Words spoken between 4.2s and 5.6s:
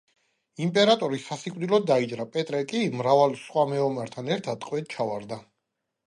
ერთად, ტყვედ ჩავარდა.